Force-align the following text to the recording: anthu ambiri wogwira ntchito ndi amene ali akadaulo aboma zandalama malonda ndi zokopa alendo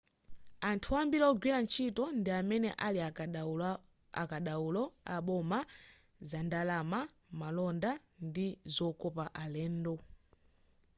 anthu 0.69 0.89
ambiri 1.01 1.23
wogwira 1.27 1.57
ntchito 1.63 2.03
ndi 2.19 2.29
amene 2.39 2.69
ali 2.85 2.99
akadaulo 4.23 4.83
aboma 5.15 5.59
zandalama 6.29 6.99
malonda 7.39 7.91
ndi 8.27 8.47
zokopa 8.75 9.25
alendo 9.43 9.93